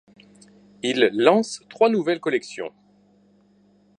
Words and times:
Il 0.81 1.11
lance 1.13 1.61
trois 1.69 1.87
nouvelles 1.87 2.19
collections. 2.19 2.71